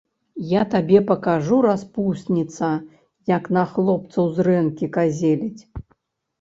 [0.51, 2.71] Я табе пакажу, распусніца,
[3.35, 5.61] як на хлопцаў зрэнкі казеліць!